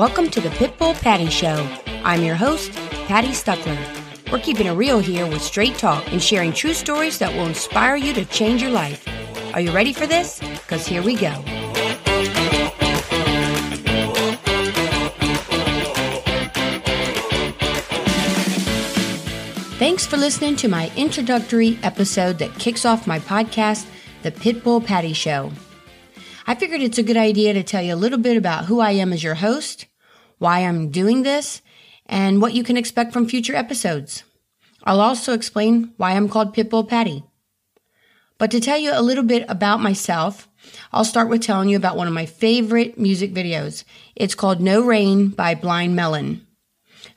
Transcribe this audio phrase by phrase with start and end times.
[0.00, 1.68] Welcome to the Pitbull Patti Show.
[2.04, 2.72] I'm your host,
[3.06, 3.76] Patti Stuckler.
[4.32, 7.96] We're keeping it real here with straight talk and sharing true stories that will inspire
[7.96, 9.06] you to change your life.
[9.52, 10.38] Are you ready for this?
[10.38, 11.34] Because here we go.
[19.76, 23.84] Thanks for listening to my introductory episode that kicks off my podcast,
[24.22, 25.52] The Pitbull Patti Show.
[26.46, 28.92] I figured it's a good idea to tell you a little bit about who I
[28.92, 29.84] am as your host,
[30.40, 31.62] why I'm doing this,
[32.06, 34.24] and what you can expect from future episodes.
[34.82, 37.22] I'll also explain why I'm called Pitbull Patti.
[38.38, 40.48] But to tell you a little bit about myself,
[40.92, 43.84] I'll start with telling you about one of my favorite music videos.
[44.16, 46.44] It's called No Rain by Blind Melon.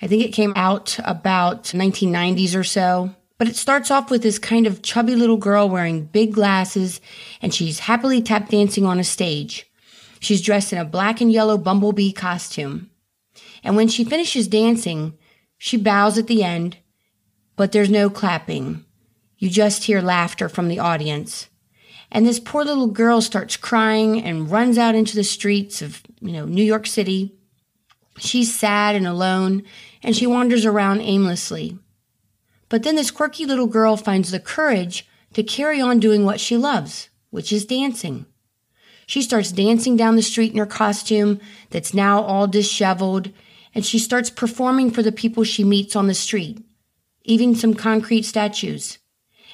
[0.01, 3.15] I think it came out about 1990s or so.
[3.37, 7.01] But it starts off with this kind of chubby little girl wearing big glasses
[7.41, 9.69] and she's happily tap dancing on a stage.
[10.19, 12.89] She's dressed in a black and yellow bumblebee costume.
[13.63, 15.17] And when she finishes dancing,
[15.57, 16.77] she bows at the end,
[17.55, 18.83] but there's no clapping.
[19.37, 21.49] You just hear laughter from the audience.
[22.11, 26.31] And this poor little girl starts crying and runs out into the streets of, you
[26.31, 27.33] know, New York City.
[28.17, 29.63] She's sad and alone,
[30.03, 31.79] and she wanders around aimlessly.
[32.69, 36.57] But then this quirky little girl finds the courage to carry on doing what she
[36.57, 38.25] loves, which is dancing.
[39.05, 41.39] She starts dancing down the street in her costume
[41.71, 43.31] that's now all disheveled,
[43.73, 46.63] and she starts performing for the people she meets on the street,
[47.23, 48.99] even some concrete statues.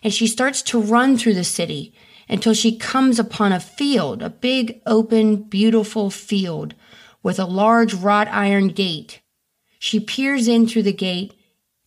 [0.03, 1.93] And she starts to run through the city
[2.27, 6.75] until she comes upon a field, a big, open, beautiful field
[7.23, 9.21] with a large wrought iron gate.
[9.79, 11.33] She peers in through the gate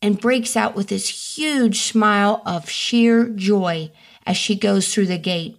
[0.01, 3.91] and breaks out with this huge smile of sheer joy
[4.27, 5.57] as she goes through the gate.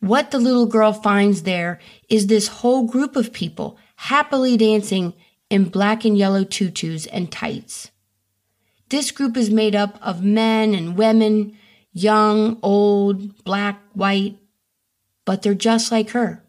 [0.00, 5.14] What the little girl finds there is this whole group of people happily dancing
[5.50, 7.90] in black and yellow tutus and tights.
[8.88, 11.56] This group is made up of men and women,
[11.92, 14.38] young, old, black, white,
[15.24, 16.42] but they're just like her.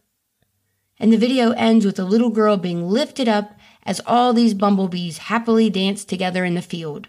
[1.00, 3.54] And the video ends with the little girl being lifted up
[3.84, 7.08] as all these bumblebees happily dance together in the field.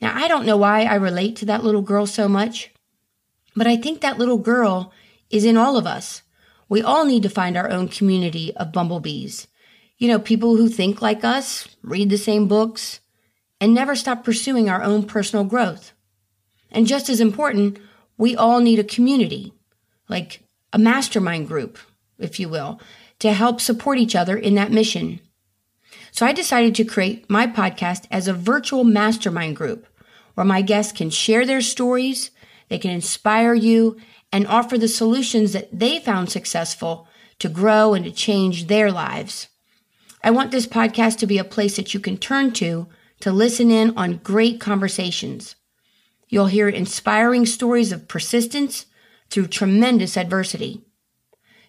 [0.00, 2.70] Now, I don't know why I relate to that little girl so much,
[3.54, 4.92] but I think that little girl
[5.30, 6.22] is in all of us.
[6.68, 9.46] We all need to find our own community of bumblebees.
[9.98, 13.00] You know, people who think like us, read the same books,
[13.60, 15.92] and never stop pursuing our own personal growth.
[16.70, 17.78] And just as important,
[18.18, 19.52] we all need a community,
[20.08, 20.42] like
[20.72, 21.78] a mastermind group,
[22.18, 22.80] if you will,
[23.20, 25.20] to help support each other in that mission.
[26.10, 29.86] So I decided to create my podcast as a virtual mastermind group
[30.34, 32.30] where my guests can share their stories,
[32.68, 33.96] they can inspire you,
[34.32, 37.08] and offer the solutions that they found successful
[37.38, 39.48] to grow and to change their lives.
[40.26, 42.88] I want this podcast to be a place that you can turn to
[43.20, 45.54] to listen in on great conversations.
[46.28, 48.86] You'll hear inspiring stories of persistence
[49.30, 50.82] through tremendous adversity.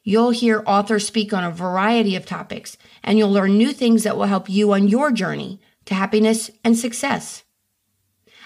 [0.04, 4.18] You'll hear authors speak on a variety of topics, and you'll learn new things that
[4.18, 7.44] will help you on your journey to happiness and success.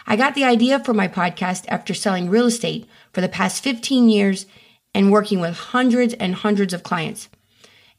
[0.05, 4.09] I got the idea for my podcast after selling real estate for the past 15
[4.09, 4.45] years
[4.93, 7.29] and working with hundreds and hundreds of clients.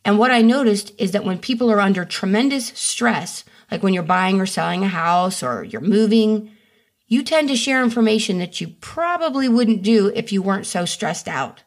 [0.04, 4.02] And what I noticed is that when people are under tremendous stress, like when you're
[4.02, 6.50] buying or selling a house or you're moving,
[7.06, 11.28] you tend to share information that you probably wouldn't do if you weren't so stressed
[11.28, 11.62] out.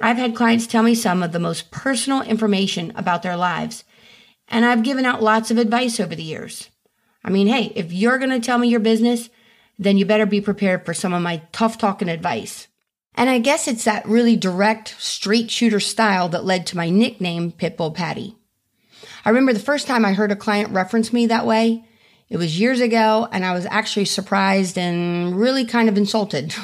[0.00, 3.84] I've had clients tell me some of the most personal information about their lives,
[4.48, 6.70] and I've given out lots of advice over the years.
[7.22, 9.28] I mean, hey, if you're going to tell me your business,
[9.78, 12.66] then you better be prepared for some of my tough talking advice.
[13.14, 17.52] And I guess it's that really direct, straight shooter style that led to my nickname,
[17.52, 18.36] Pitbull Patti.
[19.24, 21.84] I remember the first time I heard a client reference me that way.
[22.28, 26.54] It was years ago, and I was actually surprised and really kind of insulted.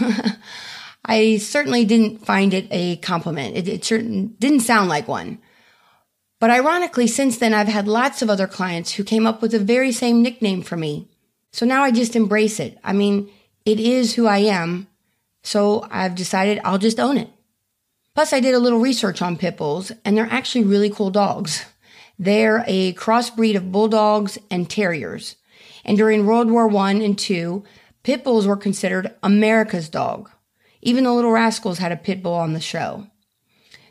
[1.05, 3.57] I certainly didn't find it a compliment.
[3.57, 5.39] It, it certain didn't sound like one.
[6.39, 9.59] But ironically, since then, I've had lots of other clients who came up with the
[9.59, 11.09] very same nickname for me.
[11.53, 12.79] So now I just embrace it.
[12.85, 13.31] I mean,
[13.65, 14.89] it is who I am.
[15.47, 17.31] So I've decided I'll just own it.
[18.17, 21.65] Plus, I did a little research on pit bulls, and they're actually really cool dogs.
[22.19, 25.37] They're a crossbreed of bulldogs and terriers.
[25.85, 27.63] And during World War I and II,
[28.03, 30.31] pit bulls were considered America's dog.
[30.83, 33.07] Even the Little Rascals had a pit bull on the show.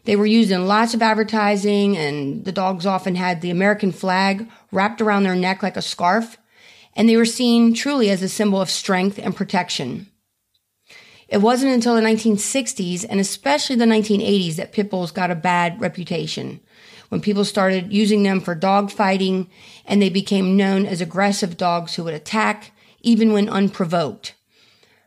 [0.04, 4.50] They were used in lots of advertising, and the dogs often had the American flag
[4.74, 6.38] wrapped around their neck like a scarf,
[6.98, 10.08] and they were seen truly as a symbol of strength and protection.
[11.28, 15.82] It wasn't until the 1960s and especially the 1980s that pit bulls got a bad
[15.82, 16.62] reputation.
[17.10, 19.50] when people started using them for dog fighting
[19.86, 24.34] and they became known as aggressive dogs who would attack even when unprovoked.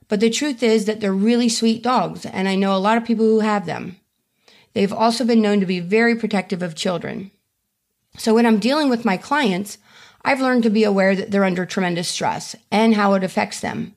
[0.07, 3.05] But the truth is that they're really sweet dogs, and I know a lot of
[3.05, 3.97] people who have them.
[4.73, 7.31] They've also been known to be very protective of children.
[8.17, 9.79] So when I'm dealing with my clients,
[10.25, 13.95] I've learned to be aware that they're under tremendous stress and how it affects them.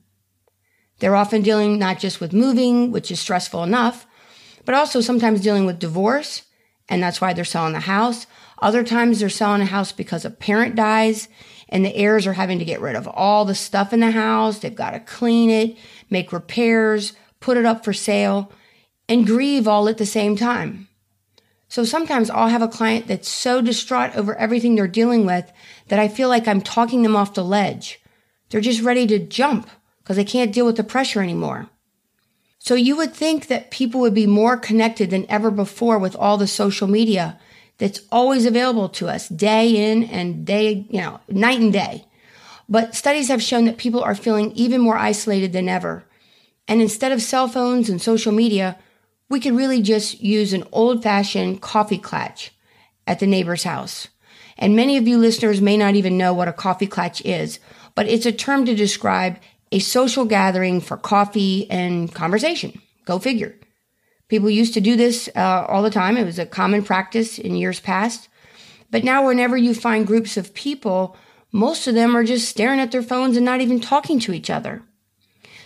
[1.02, 4.06] They're often dealing not just with moving, which is stressful enough,
[4.64, 6.42] but also sometimes dealing with divorce,
[6.88, 8.28] and that's why they're selling the house.
[8.60, 11.26] Other times they're selling a house because a parent dies
[11.68, 14.60] and the heirs are having to get rid of all the stuff in the house.
[14.60, 15.76] They've got to clean it,
[16.08, 18.52] make repairs, put it up for sale,
[19.08, 20.86] and grieve all at the same time.
[21.66, 25.50] So sometimes I'll have a client that's so distraught over everything they're dealing with
[25.88, 28.00] that I feel like I'm talking them off the ledge.
[28.50, 29.68] They're just ready to jump
[30.02, 31.68] because they can't deal with the pressure anymore.
[32.58, 36.36] So you would think that people would be more connected than ever before with all
[36.36, 37.38] the social media
[37.78, 42.06] that's always available to us day in and day, you know, night and day.
[42.68, 46.04] But studies have shown that people are feeling even more isolated than ever.
[46.68, 48.78] And instead of cell phones and social media,
[49.28, 52.50] we could really just use an old fashioned coffee klatch
[53.06, 54.08] at the neighbor's house.
[54.56, 57.58] And many of you listeners may not even know what a coffee klatch is,
[57.94, 59.38] but it's a term to describe
[59.72, 62.80] a social gathering for coffee and conversation.
[63.04, 63.58] Go figure.
[64.28, 66.16] People used to do this uh, all the time.
[66.16, 68.28] It was a common practice in years past.
[68.90, 71.16] But now, whenever you find groups of people,
[71.50, 74.50] most of them are just staring at their phones and not even talking to each
[74.50, 74.82] other.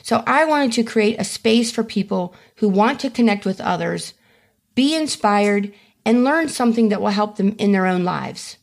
[0.03, 4.15] So I wanted to create a space for people who want to connect with others,
[4.77, 5.73] be inspired,
[6.05, 8.59] and learn something that will help them in their own lives.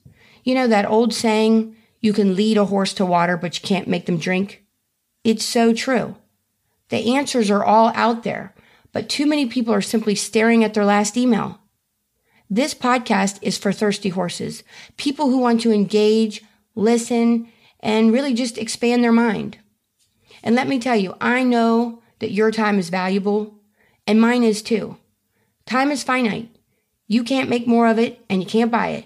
[0.46, 3.88] You know that old saying, you can lead a horse to water, but you can't
[3.90, 4.63] make them drink?
[5.24, 6.16] It's so true.
[6.90, 8.54] The answers are all out there,
[8.92, 11.60] but too many people are simply staring at their last email.
[12.50, 14.64] This podcast is for thirsty horses,
[14.98, 16.44] people who want to engage,
[16.76, 17.48] listen,
[17.80, 19.58] and really just expand their mind.
[20.44, 23.56] And let me tell you, I know that your time is valuable
[24.06, 24.98] and mine is too.
[25.66, 26.56] Time is finite.
[27.08, 29.06] You can't make more of it and you can't buy it.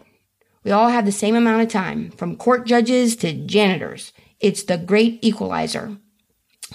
[0.63, 4.11] We all have the same amount of time, from court judges to janitors.
[4.39, 5.97] It's the great equalizer.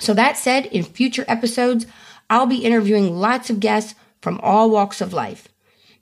[0.00, 1.86] So that said, in future episodes,
[2.30, 5.48] I'll be interviewing lots of guests from all walks of life.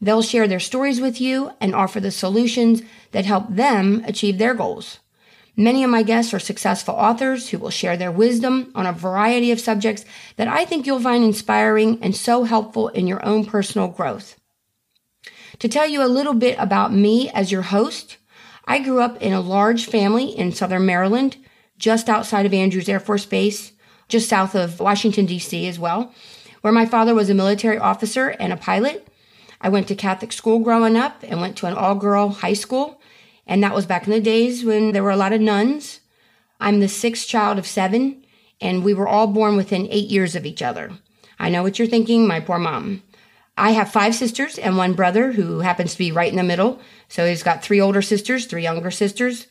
[0.01, 2.83] They'll share their stories with you and offer the solutions
[3.13, 5.01] that help them achieve their goals.
[5.57, 9.51] Many of my guests are successful authors who will share their wisdom on a variety
[9.51, 10.05] of subjects
[10.37, 14.39] that I think you'll find inspiring and so helpful in your own personal growth.
[15.59, 18.17] To tell you a little bit about me as your host,
[18.65, 21.37] I grew up in a large family in southern Maryland,
[21.77, 23.73] just outside of Andrews Air Force Base,
[24.11, 25.67] just south of Washington, D.C.
[25.67, 26.13] as well,
[26.61, 29.09] where my father was a military officer and a pilot.
[29.61, 33.01] I went to Catholic school growing up and went to an all girl high school
[33.51, 36.01] and that was back in the days when there were a lot of nuns.
[36.61, 38.25] I'm the sixth child of seven,
[38.61, 40.93] and we were all born within eight years of each other.
[41.37, 43.03] I know what you're thinking, my poor mom.
[43.59, 46.81] I have five sisters and one brother who happens to be right in the middle.
[47.09, 49.49] So he's got three older sisters, three younger sisters.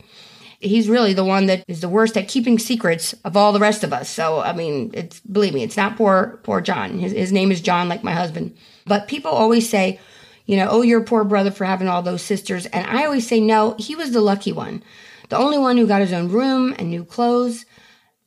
[0.59, 3.83] He's really the one that is the worst at keeping secrets of all the rest
[3.83, 4.09] of us.
[4.09, 6.99] So, I mean, it's, believe me, it's not poor, poor John.
[6.99, 8.57] His, his name is John, like my husband.
[8.85, 9.99] But people always say,
[10.45, 12.65] you know, oh, your poor brother for having all those sisters.
[12.67, 14.83] And I always say, no, he was the lucky one,
[15.29, 17.65] the only one who got his own room and new clothes.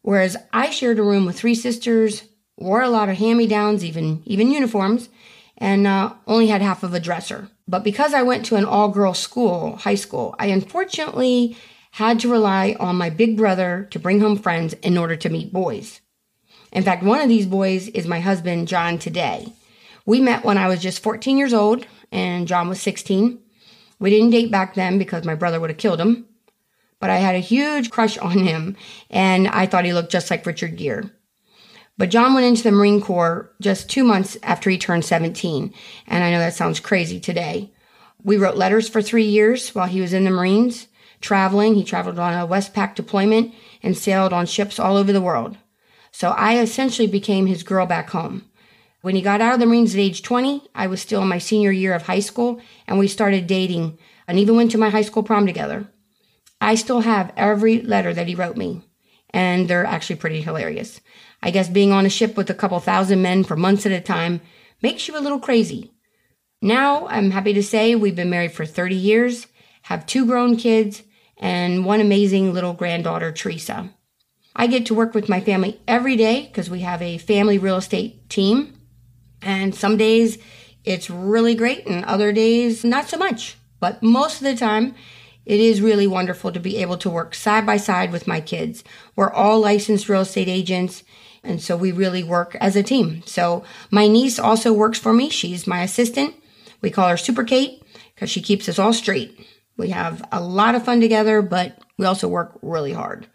[0.00, 2.22] Whereas I shared a room with three sisters,
[2.56, 5.08] wore a lot of hand-me-downs, even even uniforms,
[5.58, 7.48] and uh, only had half of a dresser.
[7.68, 11.56] But because I went to an all-girl school, high school, I unfortunately
[11.92, 15.52] had to rely on my big brother to bring home friends in order to meet
[15.52, 16.00] boys.
[16.72, 19.52] In fact, one of these boys is my husband, John, today.
[20.06, 23.38] We met when I was just 14 years old and John was 16.
[23.98, 26.26] We didn't date back then because my brother would have killed him,
[26.98, 28.74] but I had a huge crush on him
[29.10, 31.10] and I thought he looked just like Richard Gere.
[31.98, 35.74] But John went into the Marine Corps just two months after he turned 17.
[36.06, 37.70] And I know that sounds crazy today.
[38.24, 40.88] We wrote letters for three years while he was in the Marines,
[41.22, 41.74] traveling.
[41.74, 45.56] He traveled on a Westpac deployment and sailed on ships all over the world.
[46.10, 48.44] So I essentially became his girl back home.
[49.00, 51.38] When he got out of the Marines at age 20, I was still in my
[51.38, 53.98] senior year of high school and we started dating
[54.28, 55.88] and even went to my high school prom together.
[56.60, 58.82] I still have every letter that he wrote me
[59.30, 61.00] and they're actually pretty hilarious.
[61.42, 64.00] I guess being on a ship with a couple thousand men for months at a
[64.00, 64.40] time
[64.82, 65.92] makes you a little crazy.
[66.60, 69.48] Now I'm happy to say we've been married for 30 years,
[69.82, 71.02] have two grown kids,
[71.42, 73.90] and one amazing little granddaughter, Teresa.
[74.54, 77.76] I get to work with my family every day because we have a family real
[77.76, 78.78] estate team.
[79.42, 80.38] And some days
[80.84, 83.56] it's really great and other days not so much.
[83.80, 84.94] But most of the time,
[85.44, 88.84] it is really wonderful to be able to work side by side with my kids.
[89.16, 91.02] We're all licensed real estate agents.
[91.42, 93.22] And so we really work as a team.
[93.26, 95.28] So my niece also works for me.
[95.28, 96.36] She's my assistant.
[96.80, 97.82] We call her Super Kate
[98.14, 99.44] because she keeps us all straight.
[99.76, 103.26] We have a lot of fun together, but we also work really hard.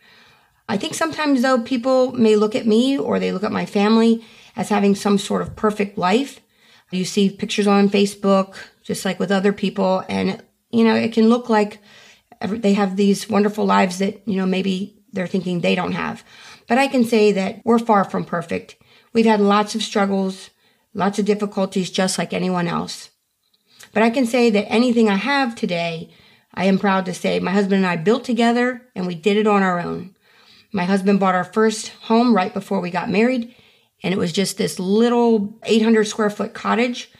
[0.69, 4.25] I think sometimes though people may look at me or they look at my family
[4.55, 6.41] as having some sort of perfect life.
[6.91, 10.41] You see pictures on Facebook, just like with other people, and
[10.71, 11.79] you know, it can look like
[12.41, 16.23] they have these wonderful lives that, you know, maybe they're thinking they don't have.
[16.67, 18.75] But I can say that we're far from perfect.
[19.13, 20.49] We've had lots of struggles,
[20.93, 23.09] lots of difficulties, just like anyone else.
[23.93, 26.09] But I can say that anything I have today,
[26.57, 29.45] I am proud to say my husband and I built together and we did it
[29.45, 30.15] on our own.
[30.71, 33.53] My husband bought our first home right before we got married,
[34.01, 37.11] and it was just this little 800 square foot cottage.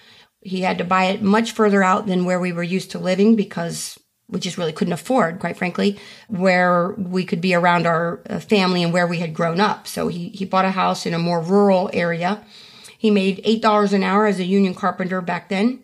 [0.42, 3.36] He had to buy it much further out than where we were used to living
[3.36, 8.40] because we just really couldn't afford, quite frankly, where we could be around our uh,
[8.40, 9.88] family and where we had grown up.
[9.88, 12.44] So he, he bought a house in a more rural area.
[12.98, 15.84] He made $8 an hour as a union carpenter back then.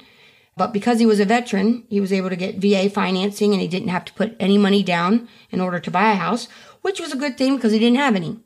[0.55, 3.67] But because he was a veteran, he was able to get VA financing and he
[3.67, 6.48] didn't have to put any money down in order to buy a house,
[6.81, 8.39] which was a good thing because he didn't have any.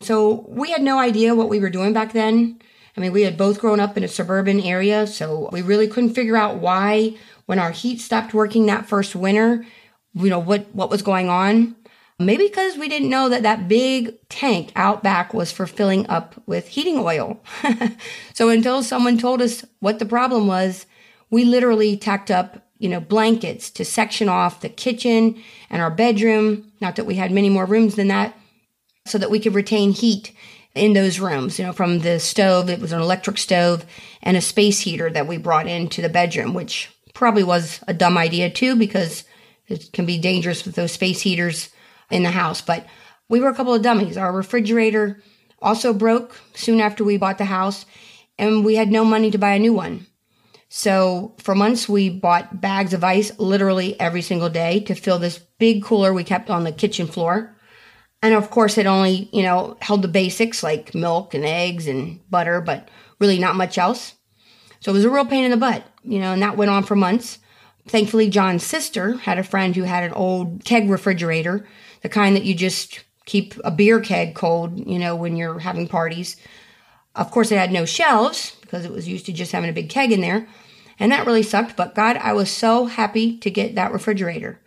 [0.00, 2.60] So we had no idea what we were doing back then.
[2.96, 6.14] I mean, we had both grown up in a suburban area, so we really couldn't
[6.14, 9.66] figure out why when our heat stopped working that first winter,
[10.14, 11.76] you know, what, what was going on.
[12.18, 16.40] Maybe because we didn't know that that big tank out back was for filling up
[16.46, 17.42] with heating oil.
[18.34, 20.86] so until someone told us what the problem was,
[21.34, 26.70] we literally tacked up, you know, blankets to section off the kitchen and our bedroom.
[26.80, 28.36] Not that we had many more rooms than that
[29.04, 30.32] so that we could retain heat
[30.76, 32.70] in those rooms, you know, from the stove.
[32.70, 33.84] It was an electric stove
[34.22, 38.16] and a space heater that we brought into the bedroom, which probably was a dumb
[38.16, 39.24] idea too because
[39.66, 41.70] it can be dangerous with those space heaters
[42.12, 42.60] in the house.
[42.60, 42.86] But
[43.28, 44.16] we were a couple of dummies.
[44.16, 45.20] Our refrigerator
[45.60, 47.86] also broke soon after we bought the house
[48.38, 50.06] and we had no money to buy a new one.
[50.68, 55.38] So for months we bought bags of ice literally every single day to fill this
[55.58, 57.56] big cooler we kept on the kitchen floor.
[58.22, 62.20] And of course it only, you know, held the basics like milk and eggs and
[62.30, 62.88] butter, but
[63.20, 64.14] really not much else.
[64.80, 66.84] So it was a real pain in the butt you know, and that went on
[66.84, 67.38] for months.
[67.88, 71.66] Thankfully, John's sister had a friend who had an old keg refrigerator,
[72.02, 75.88] the kind that you just keep a beer keg cold, you know, when you're having
[75.88, 76.36] parties.
[77.14, 79.88] Of course, it had no shelves because it was used to just having a big
[79.88, 80.48] keg in there.
[80.98, 81.76] And that really sucked.
[81.76, 84.60] But God, I was so happy to get that refrigerator.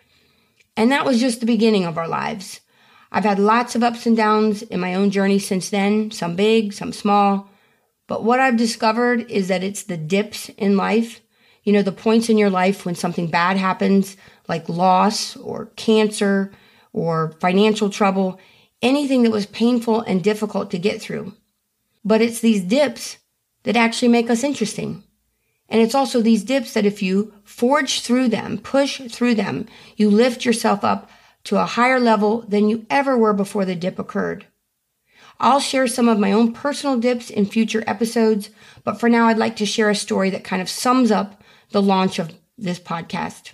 [0.75, 2.61] And that was just the beginning of our lives.
[3.11, 6.73] I've had lots of ups and downs in my own journey since then, some big,
[6.73, 7.49] some small.
[8.07, 11.21] But what I've discovered is that it's the dips in life
[11.67, 14.15] you know, the points in your life when something bad happens,
[14.47, 16.49] like loss or cancer
[16.93, 18.39] or financial trouble,
[18.81, 21.33] anything that was painful and difficult to get through.
[22.03, 23.17] But it's these dips
[23.63, 25.03] that actually make us interesting.
[25.69, 30.09] And it's also these dips that if you forge through them, push through them, you
[30.09, 31.09] lift yourself up
[31.45, 34.45] to a higher level than you ever were before the dip occurred.
[35.39, 38.49] I'll share some of my own personal dips in future episodes,
[38.83, 41.81] but for now I'd like to share a story that kind of sums up the
[41.81, 43.51] launch of this podcast.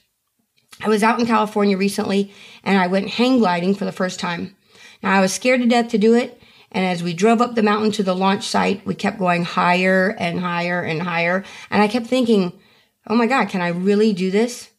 [0.81, 2.33] I was out in California recently
[2.63, 4.55] and I went hang gliding for the first time.
[5.01, 6.41] Now I was scared to death to do it.
[6.73, 10.15] And as we drove up the mountain to the launch site, we kept going higher
[10.19, 11.43] and higher and higher.
[11.69, 12.59] And I kept thinking,
[13.07, 14.69] Oh my God, can I really do this?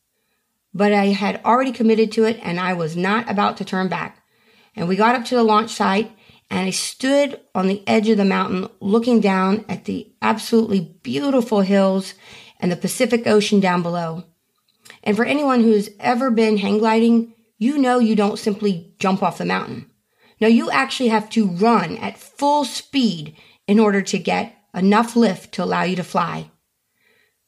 [0.72, 4.22] But I had already committed to it and I was not about to turn back.
[4.74, 6.10] And we got up to the launch site
[6.50, 11.60] and I stood on the edge of the mountain looking down at the absolutely beautiful
[11.60, 12.14] hills
[12.58, 14.24] and the Pacific Ocean down below.
[15.02, 19.38] And for anyone who's ever been hang gliding, you know you don't simply jump off
[19.38, 19.90] the mountain.
[20.40, 23.36] No, you actually have to run at full speed
[23.66, 26.50] in order to get enough lift to allow you to fly.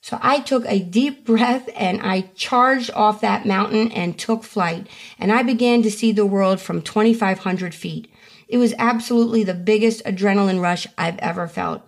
[0.01, 4.87] So I took a deep breath and I charged off that mountain and took flight.
[5.19, 8.09] And I began to see the world from 2,500 feet.
[8.47, 11.83] It was absolutely the biggest adrenaline rush I've ever felt.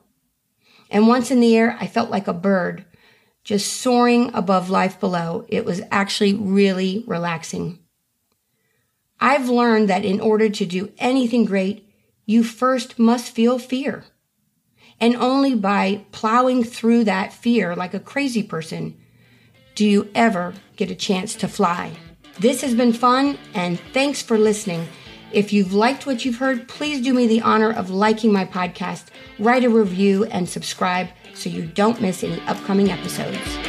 [0.91, 2.85] And once in the air, I felt like a bird
[3.45, 5.47] just soaring above life below.
[5.49, 7.79] It was actually really relaxing.
[9.21, 11.89] I've learned that in order to do anything great,
[12.25, 14.05] you first must feel fear.
[15.01, 18.97] And only by plowing through that fear like a crazy person
[19.75, 21.93] do you ever get a chance to fly.
[22.41, 24.87] This has been fun, and thanks for listening.
[25.33, 29.07] If you've liked what you've heard, please do me the honor of liking my podcast,
[29.39, 33.68] write a review, and subscribe so you don't miss any upcoming episodes.